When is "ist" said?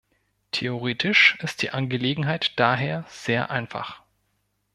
1.43-1.61